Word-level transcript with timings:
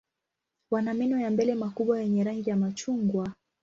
Wana 0.71 0.93
meno 0.93 1.19
ya 1.19 1.31
mbele 1.31 1.55
makubwa 1.55 2.01
yenye 2.01 2.23
rangi 2.23 2.49
ya 2.49 2.55
machungwa. 2.55 3.33